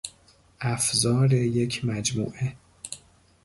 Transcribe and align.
افزار 0.61 1.33
یک 1.33 1.85
مجموعه 1.85 2.53